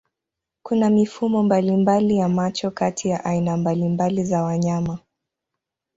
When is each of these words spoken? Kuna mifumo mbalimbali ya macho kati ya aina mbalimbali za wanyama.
Kuna 0.65 0.89
mifumo 0.89 1.43
mbalimbali 1.43 2.17
ya 2.17 2.29
macho 2.29 2.71
kati 2.71 3.09
ya 3.09 3.25
aina 3.25 3.57
mbalimbali 3.57 4.23
za 4.23 4.43
wanyama. 4.43 4.99